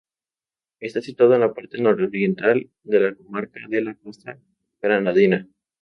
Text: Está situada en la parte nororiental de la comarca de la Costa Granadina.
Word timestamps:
Está 0.79 0.99
situada 1.03 1.35
en 1.35 1.41
la 1.41 1.53
parte 1.53 1.79
nororiental 1.79 2.71
de 2.81 2.99
la 3.01 3.13
comarca 3.13 3.59
de 3.69 3.81
la 3.83 3.93
Costa 3.93 4.39
Granadina. 4.81 5.47